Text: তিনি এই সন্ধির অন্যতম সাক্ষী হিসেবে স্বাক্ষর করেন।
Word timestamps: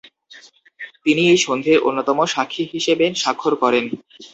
তিনি 1.03 1.21
এই 1.27 1.39
সন্ধির 1.45 1.83
অন্যতম 1.87 2.17
সাক্ষী 2.27 2.63
হিসেবে 2.73 3.05
স্বাক্ষর 3.15 3.53
করেন। 3.63 3.85